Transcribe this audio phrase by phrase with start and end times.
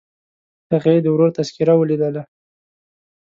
[0.71, 2.21] هغې د ورور تذکره ولیدله.